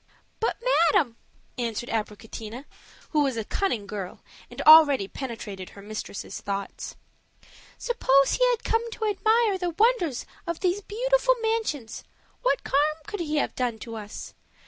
[0.39, 0.57] "But,
[0.89, 1.15] madam,"
[1.59, 2.65] answered Abricotina,
[3.11, 6.95] who was a cunning girl, and already penetrated her mistress' thoughts,
[7.77, 12.03] "suppose he had come to admire the wonders of these beautiful mansions,
[12.41, 14.33] what harm could he have done us?